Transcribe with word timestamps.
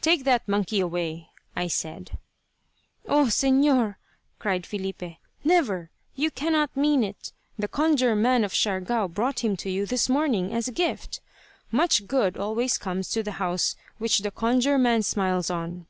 "Take 0.00 0.22
that 0.22 0.46
monkey 0.46 0.78
away," 0.78 1.30
I 1.56 1.66
said. 1.66 2.16
"Oh 3.08 3.24
Señor," 3.24 3.96
cried 4.38 4.66
Filipe. 4.66 5.16
"Never! 5.42 5.90
You 6.14 6.30
cannot 6.30 6.76
mean 6.76 7.02
it. 7.02 7.32
The 7.58 7.66
Conjure 7.66 8.14
man 8.14 8.44
of 8.44 8.54
Siargao 8.54 9.08
brought 9.08 9.40
him 9.42 9.56
to 9.56 9.68
you 9.68 9.84
this 9.84 10.08
morning, 10.08 10.52
as 10.54 10.68
a 10.68 10.70
gift. 10.72 11.20
Much 11.72 12.06
good 12.06 12.36
always 12.36 12.78
comes 12.78 13.10
to 13.10 13.24
the 13.24 13.32
house 13.42 13.74
which 13.98 14.20
the 14.20 14.30
Conjure 14.30 14.78
man 14.78 15.02
smiles 15.02 15.50
on." 15.50 15.88